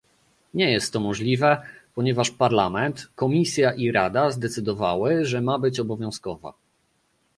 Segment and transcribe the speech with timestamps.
[0.53, 1.61] Nie jest to możliwe,
[1.95, 6.53] ponieważ Parlament, Komisja i Rada zdecydowały, że ma być obowiązkowa